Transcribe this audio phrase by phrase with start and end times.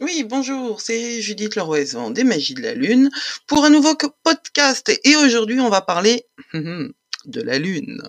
[0.00, 3.10] Oui, bonjour, c'est Judith Leroyson des Magies de la Lune
[3.46, 4.90] pour un nouveau podcast.
[5.04, 6.92] Et aujourd'hui, on va parler hum, hum,
[7.26, 8.02] de la Lune.